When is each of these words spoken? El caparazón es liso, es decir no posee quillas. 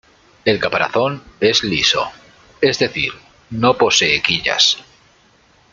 El 0.45 0.59
caparazón 0.59 1.21
es 1.39 1.63
liso, 1.63 2.09
es 2.59 2.79
decir 2.79 3.13
no 3.51 3.77
posee 3.77 4.19
quillas. 4.23 4.77